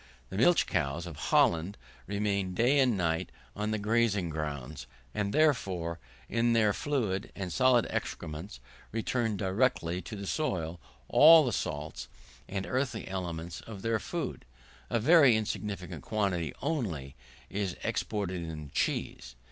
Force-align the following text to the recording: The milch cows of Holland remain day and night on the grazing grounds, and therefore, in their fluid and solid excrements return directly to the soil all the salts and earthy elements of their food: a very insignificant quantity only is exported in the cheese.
The 0.31 0.37
milch 0.37 0.65
cows 0.65 1.05
of 1.05 1.15
Holland 1.29 1.77
remain 2.07 2.55
day 2.55 2.79
and 2.79 2.97
night 2.97 3.31
on 3.55 3.69
the 3.69 3.77
grazing 3.77 4.29
grounds, 4.31 4.87
and 5.13 5.31
therefore, 5.31 5.99
in 6.27 6.53
their 6.53 6.73
fluid 6.73 7.31
and 7.35 7.53
solid 7.53 7.85
excrements 7.87 8.59
return 8.91 9.37
directly 9.37 10.01
to 10.01 10.15
the 10.15 10.25
soil 10.25 10.79
all 11.07 11.45
the 11.45 11.51
salts 11.53 12.07
and 12.49 12.65
earthy 12.65 13.07
elements 13.07 13.61
of 13.61 13.83
their 13.83 13.99
food: 13.99 14.43
a 14.89 14.99
very 14.99 15.35
insignificant 15.35 16.01
quantity 16.01 16.51
only 16.63 17.15
is 17.51 17.77
exported 17.83 18.41
in 18.41 18.63
the 18.65 18.71
cheese. 18.71 19.35